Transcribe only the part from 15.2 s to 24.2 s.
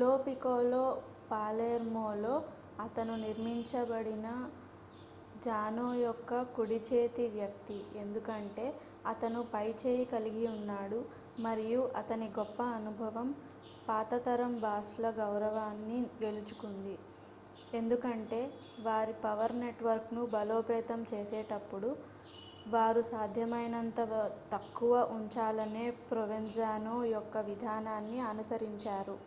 గౌరవాన్ని గెలుచుకుంది ఎందుకంటే వారి పవర్ నెట్వర్క్ ను బలోపేతం చేసేటప్పుడు వారు సాధ్యమైనంత